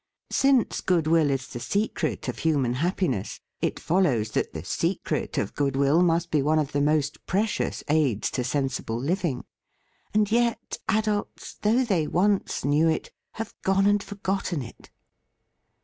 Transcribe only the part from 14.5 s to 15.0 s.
it!